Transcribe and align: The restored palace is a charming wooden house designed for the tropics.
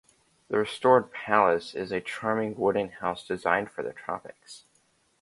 The 0.47 0.57
restored 0.57 1.11
palace 1.13 1.75
is 1.75 1.91
a 1.91 2.01
charming 2.01 2.55
wooden 2.55 2.89
house 2.89 3.23
designed 3.27 3.69
for 3.69 3.83
the 3.83 3.93
tropics. 3.93 4.65